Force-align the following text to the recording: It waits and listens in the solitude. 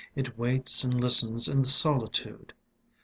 It 0.15 0.35
waits 0.35 0.83
and 0.83 0.99
listens 0.99 1.47
in 1.47 1.59
the 1.61 1.67
solitude. 1.67 2.53